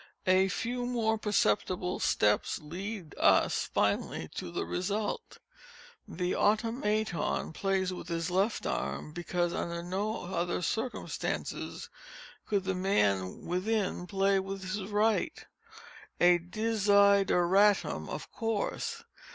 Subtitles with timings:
[0.25, 5.37] A few more imperceptible steps lead us, finally, to the result.
[6.07, 11.87] The Automaton plays with his left arm, because under no other circumstances
[12.47, 19.03] could the man within play with his right—a _desideratum _of course.